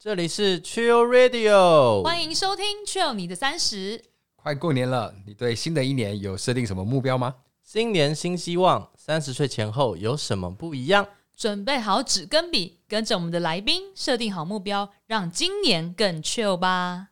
[0.00, 3.98] 这里是 Chill Radio，欢迎收听《Chill 你的三十》。
[4.36, 7.34] 快过年了，你对新的一年有设定什么目标吗？
[7.64, 11.08] 新年新希望，三十岁前后有什么不一样？
[11.36, 17.08] 准备好纸跟笔，跟着我们的来宾设定好目标，让今年更 chill 吧。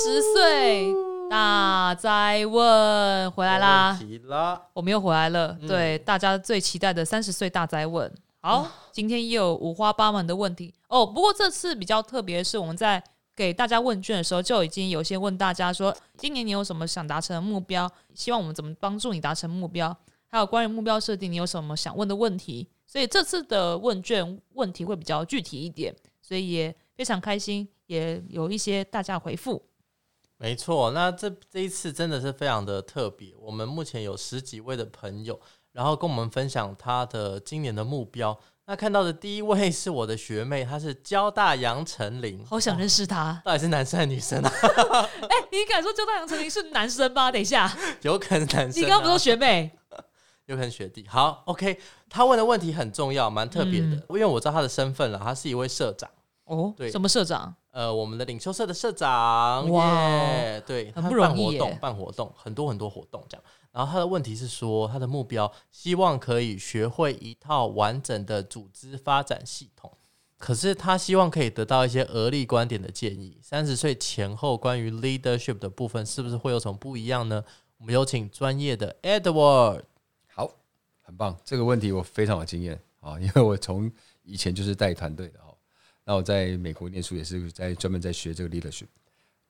[0.00, 0.94] 十岁
[1.28, 3.98] 大灾问回来啦！
[4.72, 5.58] 我们又回来了。
[5.60, 8.08] 嗯对，大家最期待的三十岁大灾问。
[8.40, 11.04] 好，今天也有五花八门的问题哦。
[11.04, 13.02] 不过这次比较特别的是，我们在
[13.34, 17.90] 给大家问卷的时候，就已经有些问大家说，今年你有什么想达成的目标？
[18.14, 19.94] 希望我们怎么帮助你达成目标？
[20.28, 22.68] 还有关于目标设定，你有什么想问的问题？
[22.86, 25.92] 所以这次的问卷问题会比较具体一点，
[26.22, 29.60] 所以也非常开心，也有一些大家回复。
[30.38, 30.92] 没错。
[30.92, 35.38] 那这这一次真的是非常的特别，我们目前有十几位的朋友，
[35.72, 38.38] 然后跟我们分享他的今年的目标。
[38.66, 43.40] 那看到的第一位是我的学妹，她是交大杨丞琳，好想认识他。
[43.42, 44.52] 到底是男生还是女生啊？
[45.22, 47.32] 哎、你敢说交大杨丞琳是男生吗？
[47.32, 49.72] 等一下， 有可能男生、啊， 你刚刚不是说学妹？
[50.44, 51.06] 有可能学弟。
[51.08, 51.80] 好，OK，
[52.10, 56.08] 他问的问题很重要，蛮特别的，嗯因为我知道他的身份了，他是一位社长。
[56.44, 57.54] 哦，对什么社长？
[57.78, 63.44] 呃，我们的领袖社的社长，哇耶对，很他不容易耶办活动，办活动，很多很多活动这样。
[63.70, 69.92] 然后他的问题是说，他的目标希望可以学会一套完整的组织发展系统，
[70.38, 73.38] 可是他希望可以得到一些额力观点的建议。
[73.40, 77.44] 三十岁前后关于 leadership 的部分，是不是会有什么不一样呢？
[77.76, 79.84] 我们有请专业的 Edward。
[80.34, 80.50] 好，
[81.02, 83.88] 很棒，这个问题我非常有经验啊，因为我从
[84.24, 85.47] 以前就是带团队的哈。
[86.08, 88.86] 那我在美国念书也是在专门在学这个 leadership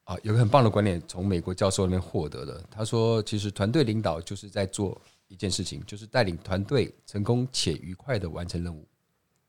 [0.03, 2.61] 啊，有个很棒的观点从美国教授那边获得的。
[2.69, 8.85] 他说，其实团队领导就是在做一件事情，就是带领团队成功且愉快的完成任务。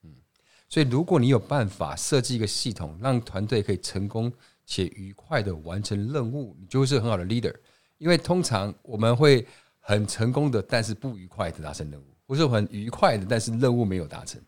[0.04, 0.14] 嗯，
[0.68, 4.32] 所以如果你有办法设计一个系统，让团队可以成功
[4.64, 7.52] 且愉快的完成任务，你就是很好的 leader。
[7.98, 9.44] 因为通常我们会
[9.80, 14.40] 很成功的，但是不愉快的达成任务，或是很愉快的，但是任务没有达成。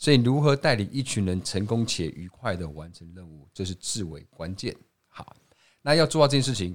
[0.00, 4.74] 所以，如何带领一群人成功且愉快的完成任务，这是至为关键。
[5.08, 5.36] 好，
[5.82, 6.74] 那要做到这件事情，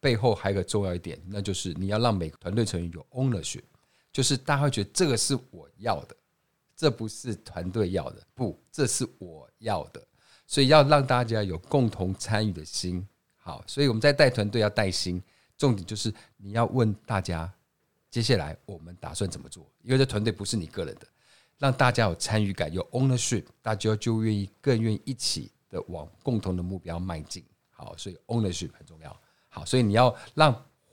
[0.00, 3.62] 背后还有一个重要一点，那就是你要让每个团队成员有 ownership，
[4.12, 6.16] 就是大家会觉得这个是我要的，
[6.74, 10.04] 这不是团队要的，不，这是我要的。
[10.44, 13.06] 所以要让大家有共同参与的心。
[13.36, 15.22] 好，所以我们在带团队要带心，
[15.56, 17.48] 重点就是你要问大家，
[18.10, 19.70] 接下来我们打算怎么做？
[19.82, 21.06] 因为这团队不是你个人的，
[21.58, 27.44] 让大家有参与感，有 ownership，大家就愿意更愿意一起的往共同的目标迈进。
[27.70, 29.14] 好，所以 ownership 很重要。
[29.48, 30.52] 好，所以你要让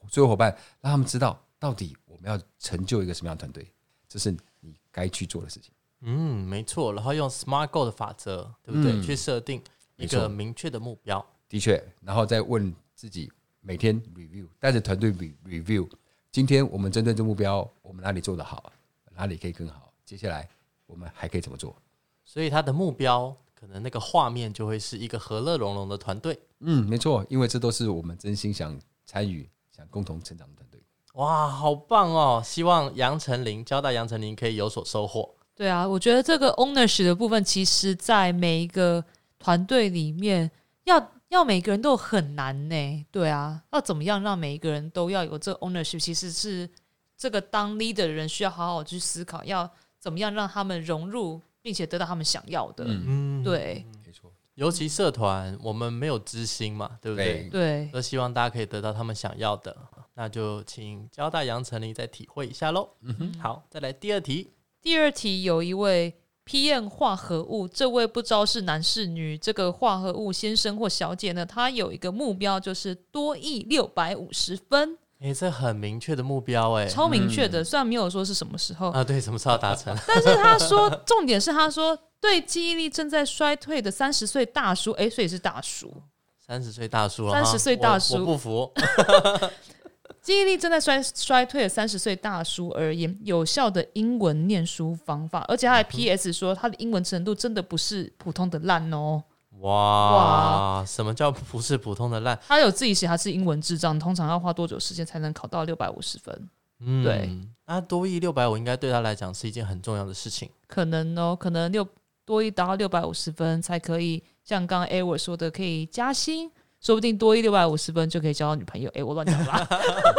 [0.09, 3.71] 所有伙伴让他们知道，到底我们要成就一个什么样的团队，
[4.07, 5.71] 这是你该去做的事情。
[6.01, 6.93] 嗯，没错。
[6.93, 8.91] 然后用 SMART Goal 的法则，对不对？
[8.91, 9.61] 嗯去设定
[9.95, 11.25] 一个明确的目标。
[11.47, 13.31] 的确，然后再问自己，
[13.61, 15.89] 每天 review，带着团队 re review，
[16.31, 18.71] 今天我们针对这目标，我们哪里做得好，
[19.15, 20.47] 哪里可以更好，接下来
[20.85, 21.75] 我们还可以怎么做？
[22.23, 26.39] 所以他的目标可能那个画面就会是一个和乐融融的团队。
[26.59, 30.81] 嗯，没错，因为这都是我们真心想参与、想共同成长的团队。
[31.13, 32.41] 哇，好棒哦！
[32.43, 35.33] 希望杨丞琳交大杨丞琳可以有所收获。
[35.55, 39.03] 对啊，我觉得这个 ownership 的部分，其实在每一个
[39.39, 40.51] 团队里面，
[40.83, 43.05] 要要每个人都很难呢。
[43.11, 46.69] 对啊，要怎么样让每一个人都要有这个 ownership，其实是
[47.15, 49.71] 这个当 leader 的人需要好好去思考，要
[50.05, 52.85] 怎么样让他们融入，并且得到他们想要的。
[52.87, 57.49] 嗯，对没错，尤其社团，我们没有知心嘛，对不对？
[57.49, 59.75] 对对，都希望大家可以得到他们想要的。
[60.13, 62.87] 那就请交大杨丞琳再体会一下喽。
[63.01, 64.51] 嗯哼，好，再来第二题。
[64.79, 66.13] 第二题有一位
[66.45, 76.87] PM 化合物，这位不知道是男是女，这个化合物先生或小姐呢，他有一个目标就是多益六百五十分，诶，这很明确的目标诶。
[76.87, 77.63] 超明确的。
[77.63, 79.95] 虽然没有说是什么时候，啊，对，什么时候达成？
[80.07, 86.01] 但是他说重点是他说对记忆力正在衰退的三十岁大叔，诶，所以是大叔，
[86.45, 88.71] 三十岁大叔了哈，30岁大叔我我不服。
[90.21, 96.33] 记忆力正在衰衰退的三十岁大叔而言，有效的英文念书方法，而且他还 P.S.
[96.33, 99.23] 说他的英文程度真的不是普通的烂哦。
[99.59, 102.37] 哇，什么叫不是普通的烂？
[102.47, 106.49] 他有自己写他是英文智障，通常要花多久时间才能考到六百五十分？
[106.81, 107.29] 嗯对，
[107.65, 110.49] 那多益六百五应该对他来讲是一件很重要的事情。
[110.67, 111.87] 可能哦，可能六
[112.25, 116.51] 多一达到六百五十分才可以，像刚刚 A 我说的，可以加薪，
[116.81, 118.91] 说不定多一六百五十分就可以交到女朋友。
[118.93, 119.67] 哎，我乱讲啦！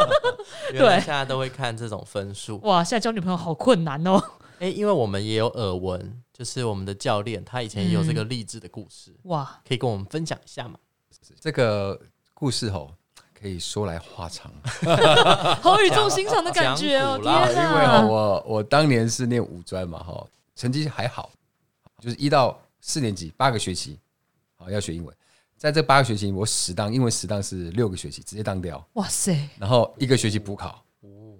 [0.73, 2.59] 原来现在都会看这种分数。
[2.61, 4.19] 哇，现在交女朋友好困难哦。
[4.59, 10.79] 哎、因为我们也有耳闻，就是我们的教练他以前也有这个励志的故事，哇，可以跟我们分享一下吗？
[11.41, 11.99] 这个
[12.35, 12.93] 故事哦
[13.33, 14.53] 可以说来话长，
[15.63, 17.19] 好语重心长的感觉哦！
[17.23, 21.31] 天因为我我当年是念五专嘛哈，成绩还好，
[22.01, 23.99] 就是一到四年级八个学期，
[24.57, 25.17] 好要学英文，
[25.57, 30.83] 在这八个学期我死当英文死当是六个学期，直接当掉，哇塞，然后一个学期补考。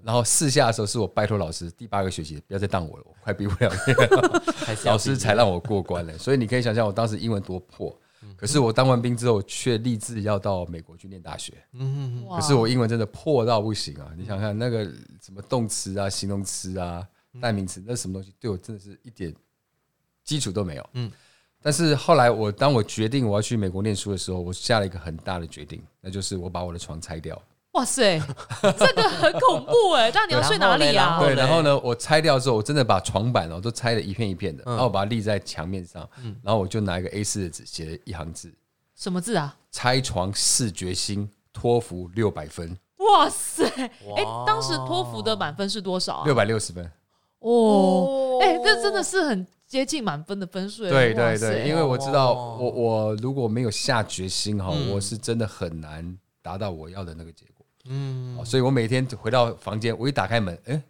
[0.07, 4.43] 然后四下的时候是我拜托老师，第八个学期不要再当我了，我快毕不了业了。
[4.87, 6.17] 老师才让我过关了。
[6.17, 7.93] 所以你可以想象我当时英文多破。
[8.37, 11.53] 可是我当完兵之后，却立志要到美国去念大学。
[12.31, 14.13] 可是我英文真的破到不行啊！
[14.17, 14.85] 你想想看，那个
[15.21, 17.05] 什么动词啊、形容词啊、
[17.41, 19.35] 代名词，那什么东西对我真的是一点
[20.23, 20.89] 基础都没有。
[21.61, 27.41] 但是后来我当我决定我要去美国念书的时候，我下了一个很大的决定，那就是我把我的床拆掉。
[27.77, 28.19] 哇塞，
[28.63, 30.11] 这个很恐怖哎！
[30.15, 36.09] 但你要睡哪里啊对，然后呢，我拆掉之后，我真的把床板哦都拆的一片一片的，嗯然后我把它立在墙面上，
[36.43, 38.51] 然后我就拿一个 A 四的纸写了一行字：
[38.95, 39.55] 什么字啊？
[39.71, 43.65] 拆床视觉心，托福六百分，哇塞！
[44.17, 46.25] 哎哇，当时托福的满分是多少啊？
[46.25, 46.91] 六百六十分。
[47.41, 50.89] 哦，哎，这真的是很接近满分的分数哎。
[50.89, 57.56] 对对对，因为我知道哦我我如果没有下决心哈，嗯我是真的很难达到我要的那个结果。
[57.89, 60.83] 嗯，哦所以我每天回到房间，我一打开门，哎，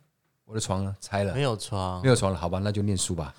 [0.45, 0.95] 我的床呢？
[1.01, 1.35] 拆了。
[1.35, 3.35] 没，有床，没有床了，好吧，那就念书吧。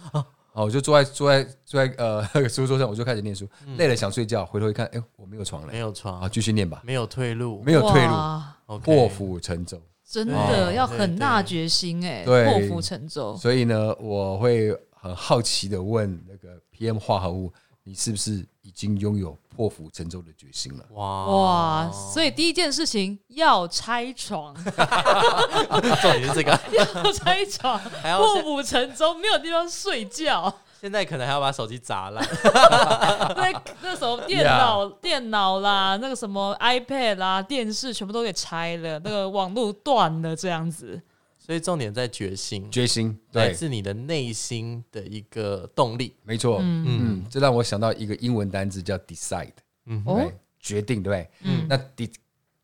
[0.54, 6.20] 哦，我就坐在坐在坐在呃那个书桌上，我就开始念书，累了想睡觉，回头一看，哎，我没有床了没，有床。
[6.20, 9.80] 啊，，继续念吧，没有退路，没有退路，破釜沉舟。
[10.10, 12.46] 真对的要很大决心哎，对。
[12.46, 13.36] 破釜沉舟。
[13.36, 17.52] 所以呢，我会很好奇的问那个 PM 化合物，
[17.84, 20.84] 你是不是已经拥有破釜沉舟的决心了？
[20.92, 24.54] 哇哇，所以第一件事情要拆床，
[26.02, 30.54] 重点是这个，要拆床，还要破釜沉舟，没有地方睡觉。
[30.82, 32.22] 现在可能还要把手机砸烂，
[33.38, 41.02] 那那什么电脑、电脑啦，那个什么 iPad 啦，电视全部都给拆了，那个网络断了，这样子。
[41.48, 46.14] 所以重点在决心，决心，来自你的内心的一个动力。
[46.24, 46.86] 没错，嗯。
[47.22, 49.54] 嗯，这让我想到一个英文单词叫 decide，
[49.86, 51.30] 对，决定，对不对？
[51.44, 51.66] 嗯。
[51.70, 52.12] 那 de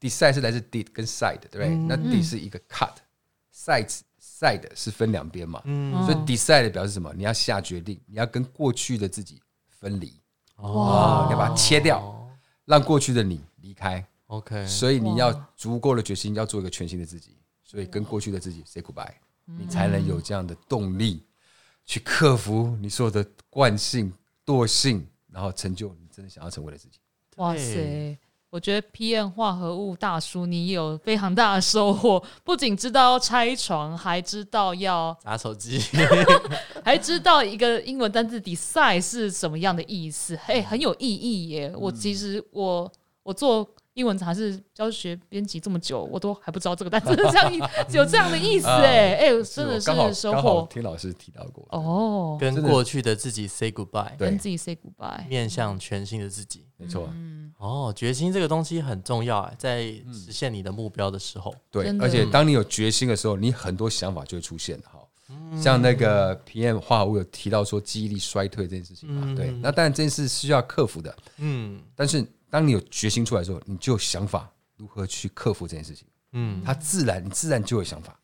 [0.02, 1.70] decide 是来自 did 跟 side，对不对？
[1.70, 1.88] 嗯。
[1.88, 5.62] 那 d 是一个 cut，side side 是分两边嘛，
[6.06, 7.14] 所以 decide 表示什么？
[7.16, 10.12] 你要下决定，你要跟过去的自己分离，
[10.58, 11.30] 哦。
[11.32, 12.30] 要把它切掉，
[12.66, 14.06] 让过去的你离开。
[14.28, 17.38] OK，所以你要足够的决心，要做一个全新的自己，
[17.74, 19.12] 所以跟过去的自己 say goodbye，
[19.58, 21.24] 你才能有这样的动力
[21.86, 24.14] 去克服你所有的惯性、
[24.46, 27.00] 惰性，然后成就你真的想要成为的自己。
[27.38, 28.16] 哇塞！
[28.52, 35.81] 我觉得 PM 化合物大叔你有非常大的收获， 不仅知道要拆床，还知道要，砸手机，
[36.86, 41.74] 还知道一个英文单字 decide 是什么样的意思，哎、很有意义耶！
[41.75, 42.92] 我其实我
[43.24, 47.60] 我做英文还是教学编辑这么久，我都还不知道这个单词这样意
[47.92, 50.68] 有这样的意思 哎，哎、真的我刚好是收获。
[50.70, 51.65] 听老师提到过。
[51.70, 55.27] 哦，跟过去的自己 say goodbye，跟自己 say goodbye。
[55.27, 56.65] 面向全新的自己。
[56.77, 65.00] 没错，嗯，哦，决心这个东西很重要哎，在实现你的目标的时候，对而且当你有决心的时候，你很多想法就会出现哈。
[65.29, 65.62] 嗯。
[65.62, 69.36] 像那个 PM 化合物有提到说记忆力衰退这件事情嘛，嗯。
[69.36, 71.79] 对，那当然这件事是需要克服的，嗯。
[71.96, 78.19] 但是当你有决心出来的时候，你就有想法如何去克服这件事情，嗯，它自然你自然就有想法。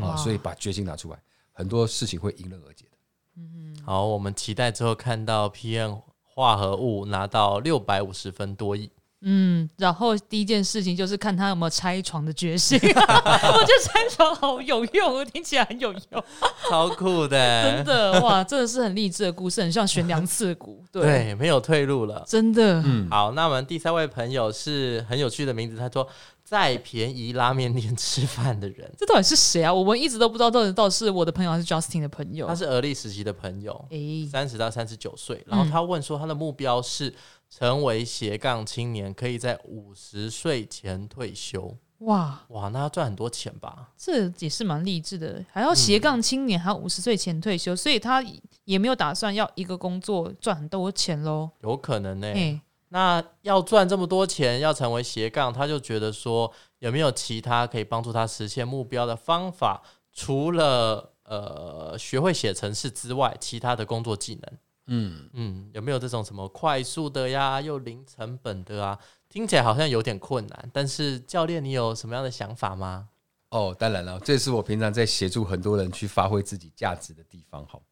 [0.00, 1.20] 啊，所以把决心拿出来，
[1.50, 3.82] 很多事情会迎刃而解的。
[3.84, 8.88] 好，我们期待之后看到 PM 化合物拿到六百五十分多亿。
[9.22, 12.78] 嗯，然后第一件事情就是看他有没有拆床的决心。
[12.82, 16.24] 我觉得拆床好有用，听起来很有用，
[16.68, 20.84] 超酷的真的，哇，真的是很励志的故事，很像悬梁刺股。
[20.90, 22.24] 对，对，没有退路了。
[22.26, 26.06] 真的，嗯，好，那我们第三位朋友是很有趣的名字，他说
[26.44, 29.72] 在便宜拉面店吃饭的人，这到底是谁啊？
[29.72, 32.46] 我们一直都不知道到底到底是我的朋友还是 Justin 的朋友。
[32.46, 37.14] 他是而立时期的朋友，诶，三十到三十九岁，然后他问说他的目标是
[37.54, 41.76] 成为斜杠青年，可以在五十岁前退休。
[41.98, 43.90] 哇，哇，那要赚很多钱吧？
[43.94, 48.24] 这也是蛮励志的，还要斜杠青年，还要五十岁前退休，所以他
[48.64, 51.50] 也没有打算要一个工作赚很多钱喽。
[51.60, 59.82] 有可能呢、哎，那要赚这么多钱，要成为斜杠，他就觉得说有没有其他可以帮助他实现目标的方法？
[60.10, 68.98] 除了呃学会写程式之外，其他的工作技能，嗯，嗯，有没有这种什么快速的呀，又零成本的啊？
[69.28, 73.08] 听起来好像有点困难，但是教练，你有什么样的想法吗？
[73.50, 77.64] 哦，当然了，这是我平常在协助很多人去发挥自己价值的地方。
[77.66, 77.82] 好，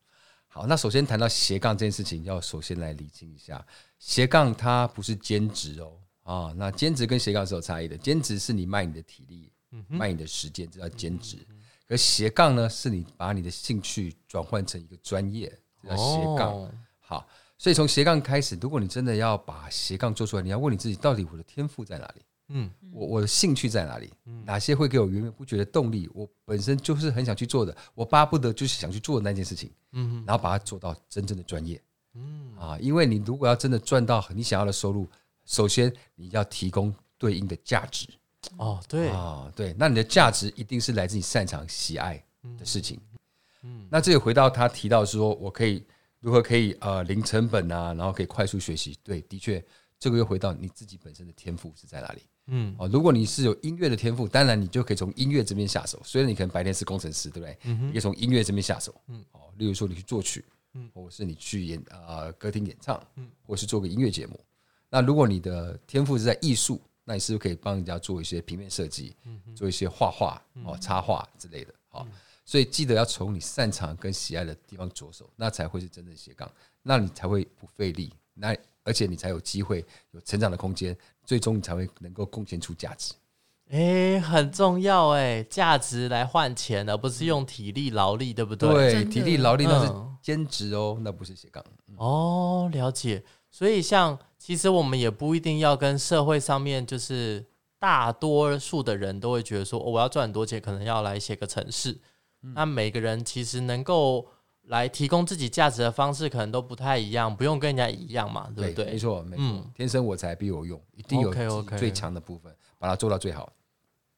[0.49, 3.65] 好，那首先谈到斜杠这件事情，要首先来理清一下，
[3.99, 5.93] 斜杠它不是兼职哦，
[6.23, 9.53] 啊，那兼职跟斜杠是有差异的，兼职是你卖你的体力，
[9.87, 11.39] 卖你的时间，这叫兼职。
[11.89, 16.53] 而斜杠呢，是你把你的兴趣转换成一个专业，这叫斜杠。
[16.53, 17.27] 哦好，
[17.59, 22.23] 所以从斜杠开始，如果你真的要把斜杠做出来，你要问你自己，到底我的天赋在哪里？
[22.53, 24.13] 嗯，我我的兴趣在哪里？
[24.45, 26.09] 哪些会给我源源不绝的动力？
[26.15, 31.83] 我本身就是很想去做的，我巴不得就是想去做的那件事情，嗯，然后把它做到真正的专业，
[32.15, 32.57] 嗯。
[32.57, 35.09] 啊，因为你如果要真的赚到你想要的收入，
[35.47, 38.07] 首先你要提供对应的价值。
[38.57, 42.23] 哦，对，啊，对，那你的价值一定是来自你擅长、喜爱
[42.59, 43.10] 的事情，嗯，
[43.89, 45.85] 那这也回到他提到说，我可以
[46.21, 49.65] 如何可以呃零成本啊，然后可以快速学习，对，的确，
[49.99, 52.23] 这个又回到你自己本身的天赋是在哪里。
[52.53, 56.01] 嗯，哦，如果你是有音乐的天赋，当然你就可以从音乐这边下手。
[56.05, 57.57] 虽然你可能白天是工程师，对不对？
[57.63, 58.95] 你可以从音乐这边下手。
[59.07, 64.41] 嗯，哦，例如说你去作曲，嗯，或是你去演呃歌厅演唱，嗯，或是做个音乐节目。
[64.89, 71.73] 那如果你的天赋是在艺术，那你是不是可以帮人家做一些平面设计，嗯做一些画画哦、插画之类的？
[71.89, 72.07] 好，
[72.51, 76.51] 所以记得要从你擅长跟喜爱的地方着手，那才会是真正斜杠，
[76.83, 78.53] 那你才会不费力，那
[78.83, 83.15] 而且你才有机会有成长的空间，最终你才会能够贡献出价值。
[83.69, 88.69] 哎，很重要哎，价值来换钱，而不是用体力劳力，对不对？
[88.69, 91.65] 对，体力劳力那是嗯兼职哦，那不是斜杠。
[91.99, 93.23] 哦，了解。
[93.49, 97.47] 所以像其实我们也不一定要跟社会上面就是
[97.79, 101.65] 大多数的人都会觉得说，哦、我要赚很多钱，可能要来写个程
[102.43, 102.49] 式。
[102.55, 104.27] 那每个人其实能够
[104.69, 108.85] 来提供自己价值的方式，可能都不太一样，不用跟人家一样嘛，对不对？
[108.87, 113.53] 没错，没错，嗯天生我材必有用，一定有 OK，OK 自己最强的部分，把它做到最好。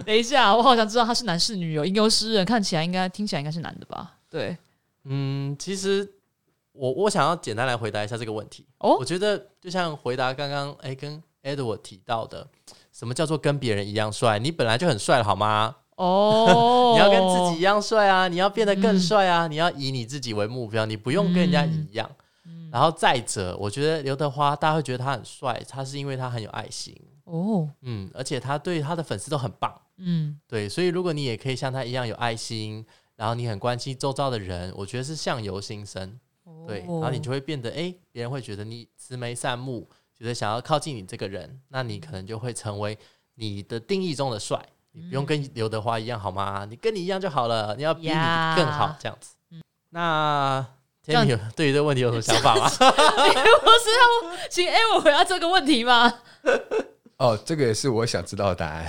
[0.06, 1.84] 等一下，我好想知道他是男是女哦。
[1.84, 4.16] 吟游诗人看起来应该听起来应该是男的吧？
[4.30, 4.56] 对，
[5.04, 6.08] 嗯，其实
[6.72, 8.66] 我我想要简单来回答一下这个问题。
[8.78, 12.46] 哦我觉得就像回答刚刚哎跟 Edward 提到的，
[12.92, 14.38] 什么叫做跟别人一样帅？
[14.38, 15.76] 你本来就很帅了好吗？
[15.96, 22.08] 哦， 你要跟自己一样帅啊，你要变得更帅啊，你要以你自己为目标，你不用跟人家一样。
[22.70, 32.84] 然后再者，我觉得刘德华大家会觉得他很帅，他是因为他很有爱心，哦，嗯，而且他对他的粉丝都很棒，嗯，对，所以如果你也可以像他一样有爱心，
[33.16, 36.18] 然后你很关心周遭的人，我觉得是相由心生，
[36.66, 42.96] 对，然后你就会变得，哎，别人会觉得你慈眉善目，觉得想要靠近你这个人，那你可能就会成为
[43.34, 44.64] 你的定义中的帅。
[44.92, 46.66] 你不用跟刘德华一样好吗？
[46.68, 47.76] 你跟你一样就好了。
[47.76, 49.34] 你要比你更好，这样子。
[49.90, 50.66] 那
[51.02, 52.68] 这样 Tammy 有对于这个问题有什么想法吗？
[52.70, 56.12] 不是要请 A 我回答这个问题吗？
[57.18, 58.86] 哦，这个也是我想知道的答案。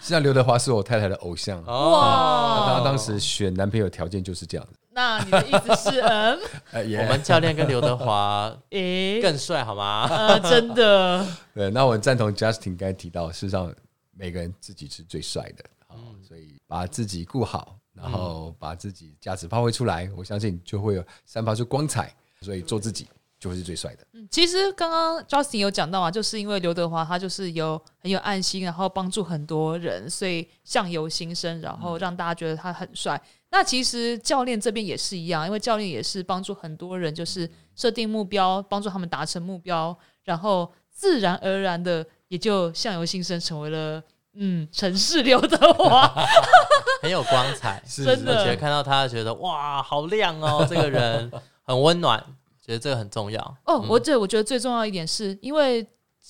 [0.00, 2.74] 实际上，刘德华是我太太的偶像，哇。
[2.78, 4.74] 他当时选男朋友条件就是这样子。
[4.90, 6.38] 那你的意思是，嗯，
[6.72, 10.06] 呃，我们教练跟刘德华 诶，更帅好吗？
[10.10, 13.74] 呃，真的， 对，那我赞同 Justin 刚才提到，事实上
[14.12, 23.08] 每个人自己是最帅的，好，所以把自己顾好，然后把自己价值发挥出来，我相信就会有散发出光彩，所以做自己
[23.40, 24.06] 就会是最帅的。
[24.12, 33.20] 嗯其实刚刚 Justin 有讲到啊，就是因为刘德华他就是有很有爱心，然后帮助很多人，所以相由心生，然后让大家觉得他很帅。
[33.50, 44.00] 那其实教练这边也是一样，因为教练也是帮助很多人，就是设定目标，帮助他们达成目标，然后自然而然的也就相由心生，成为了
[44.34, 46.12] 嗯城市刘德华。
[47.02, 51.32] 很有光彩， 是真的而且看到他觉得哇，好亮哦，这个人
[51.64, 52.22] 很温暖，
[52.60, 53.56] 觉得这个很重要。
[53.64, 55.86] 哦，我这我觉得最重要一点是因为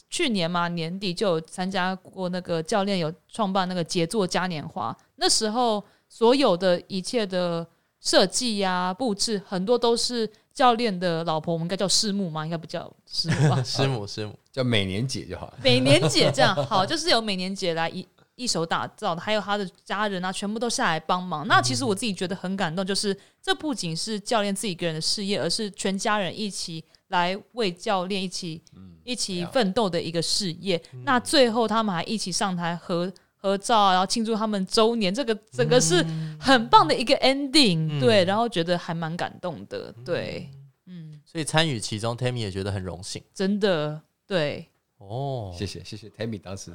[0.09, 7.67] 去年嘛年底就有参加过那个教练有创办那个杰作嘉年华，那时候所有的一切的
[8.01, 13.63] 设计呀、布置，很多都是教练的老婆，我们应该叫师母嘛，应该不叫师母吧？
[13.65, 15.55] 师母，师母，叫每年姐就好了。
[15.63, 18.07] 美年姐这样 好，就是由美年姐来一
[18.41, 21.47] 一手打造的，还有他的家人啊，全部都下来帮忙。
[21.47, 28.63] 那其实我自己觉得很感动，就是这不仅是教练自己一个人的事业，而是全家人一起来为教练一起、
[29.05, 30.83] 一起奋斗的一个事业。
[31.05, 33.13] 那最后他们还一起上台合。
[33.43, 36.05] 合照啊，然后庆祝他们周年，这个整个是
[36.39, 37.99] 很棒的一个 ending，、嗯。
[37.99, 40.51] 对，然后觉得还蛮感动的，对，
[40.85, 43.23] 嗯，所以参与其中，Tammy 也觉得很荣幸。
[43.33, 44.69] 真的，对，
[45.09, 45.55] 哦。
[45.57, 46.73] 谢谢谢谢 Tammy 当时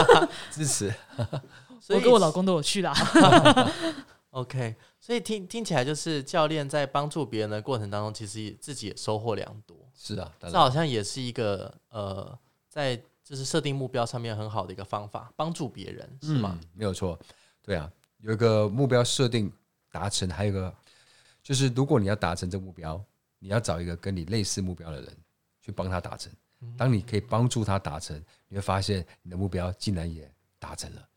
[0.50, 0.92] 支持，
[1.80, 2.94] 所以我跟我老公都有去啦，
[4.30, 9.76] OK，所以听听起来就是教练在帮助别人的过程当中，其实也自己也收获良多。
[9.94, 12.38] 是啊，当这然好像也是一个呃，
[12.68, 16.58] 在就是设定目标上面很好的一个方法，帮助别人是吗？
[16.60, 17.18] 嗯没有错，
[17.62, 19.52] 对啊，有一个目标设定
[19.90, 20.74] 达成，还有一个
[21.42, 23.02] 就是，如果你要达成这个目标，
[23.38, 25.16] 你要找一个跟你类似目标的人
[25.60, 26.32] 去帮他达成。
[26.76, 31.08] 当你可以帮助他达成，你会发现你的目标竟然也达成了。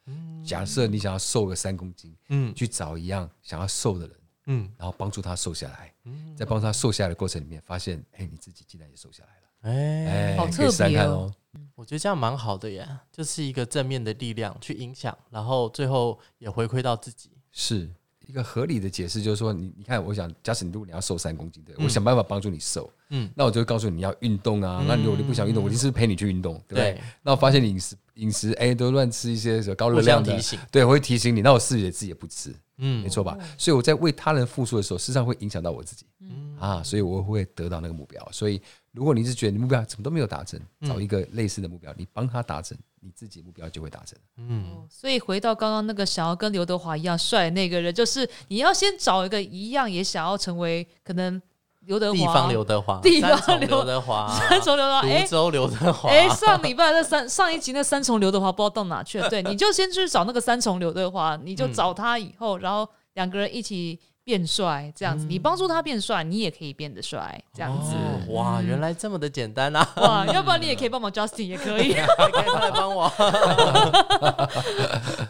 [0.44, 5.94] 假设你想要瘦个三公斤，嗯去找一样想要瘦的人，嗯，然后帮助他瘦下来，
[6.36, 9.42] 在帮他瘦下来的过程里面，发现，哎，你自己竟然也瘦下来了。
[9.62, 11.34] 哎、哎，好可以试试看特别哦哦。
[11.74, 17.32] 我觉得这样蛮好的耶，就是一个正面的力量去影响，然后最后也回馈到自己。
[17.52, 17.90] 是
[18.28, 21.84] 一个合理的解释，就是说你你看，我想，假使你如果你要瘦三公斤，对、嗯。
[21.84, 23.26] 我想办法帮助你瘦，嗯。
[23.26, 27.02] 嗯，那我就会告诉你你要运动啊，那你如果你不想运动，我一定是陪你去运动，对不对？
[27.22, 33.04] 那我发现你饮食饮食哎、都乱吃一些什么高热量的提，醒，对，我会提醒你，那我自己也自己也不吃，嗯。
[33.04, 33.38] 没错吧？
[33.58, 36.58] 所以我在为他人付出的时候，事实上会影响到我自己，嗯。
[36.60, 38.28] 啊，所以我会得到那个目标。
[38.32, 40.90] 所以如果你是觉得你目标怎么都没有达成，嗯。
[40.90, 44.18] 找一个类似的目标，你帮他达成，你自己目标就会达成。
[44.38, 51.40] 嗯，所以回到刚刚那个想要跟刘德华一样帅那个人，就是你要先找一个一样也想要成为可能
[51.82, 67.94] 刘德华地方刘德华，地方刘刘德华， 三重刘德华，哎泸州刘德华，哎，上礼拜那三上一集那三重刘德华不知道到哪去了，对，你就先去找那个三重刘德华，你就找他以后，然后两个人一起变帅，这样子，你帮助他变帅，你也可以变得帅，这样子。
[67.94, 69.88] 哦哇，原来这么的简单啊！
[69.98, 71.94] 哇，要不然你也可以帮忙 Justin，也可以。
[71.94, 73.10] 还可以他来帮我。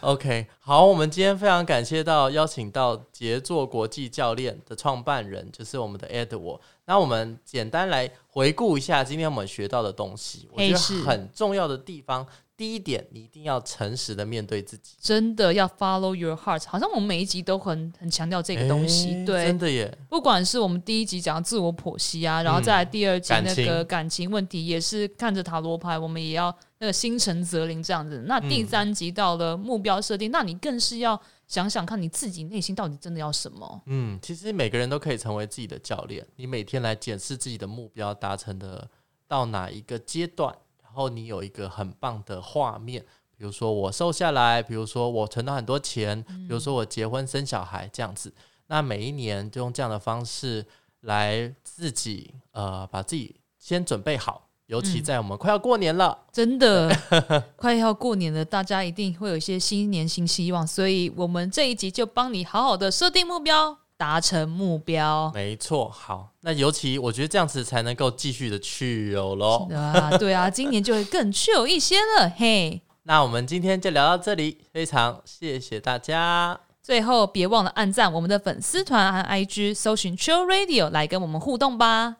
[0.00, 6.60] OK，好，我们今天非常感谢到邀请到杰作国际教练的创办人，就是我们的 Edward。
[6.86, 12.26] 那我们简单来回顾一下今天我们学到的东西，我觉得很重要的地方。
[12.56, 19.08] 第一点，你一定要诚实的面对自己，真的要 follow your heart，好像我们每一集都很很强调这个东西。
[19.08, 28.24] 诶对真，的耶，不管是我们第一集讲自我剖析啊，然后再来第二集那个感情问题，也是看着塔罗牌，我们也要那个心诚则灵这样子。
[28.26, 33.82] 那第三集到了目标设定，那你更是要想想看你自己内心到底真的要什么。
[33.86, 36.26] 嗯，其实每个人都可以成为自己的教练。
[36.36, 38.88] 你每天来检视自己的目标达成的
[39.28, 43.04] 到哪一个阶段，然后你有一个很棒的画面，
[43.36, 48.32] 比如说我瘦下来，比如说我存到很多钱，比如说我结婚生小孩这样子。
[48.66, 50.66] 那每一年就用这样的方式
[51.02, 56.18] 来自己呃把自己先准备好，尤其嗯在我们快要过年了。
[56.32, 56.90] 真的
[57.56, 65.30] 快要过年了，大家一定会有一些新年新希望，所以我们这一集就帮你好好的设定目标，达成目标。
[65.34, 69.68] 没错，好，那尤其我觉得这样子才能够继续的去游喽。
[69.72, 72.82] 啊，对啊，今年就会更 chill 一些了，嘿。
[73.04, 76.58] 那我们今天就聊到这里，非常谢谢大家。
[76.82, 82.16] 最后别忘了按赞我们的粉丝团和 IG，搜寻 Chill Radio 来跟我们互动吧。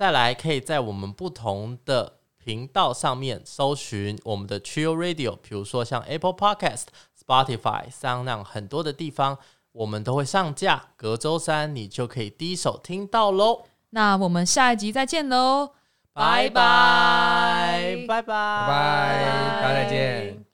[0.00, 6.84] 再来，可以在我们不同的频道上面搜寻我们的 Chill Radio，比如说像 Apple Podcast、
[7.22, 9.36] Spotify、像那样很多的地方，
[9.72, 13.66] 我们都会上架，隔周三你就可以第一手听到喽。
[13.90, 15.72] 那我们下一集再见喽，
[16.14, 20.49] 拜拜，拜拜，拜拜，大家再见。